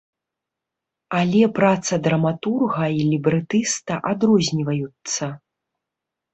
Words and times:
Але 1.19 1.43
праца 1.59 1.93
драматурга 2.09 2.83
і 2.97 3.01
лібрэтыста 3.11 3.93
адрозніваюцца. 4.15 5.33